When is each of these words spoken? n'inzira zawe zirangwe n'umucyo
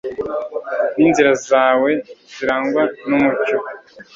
n'inzira 0.97 1.31
zawe 1.47 1.91
zirangwe 2.33 2.83
n'umucyo 3.07 3.57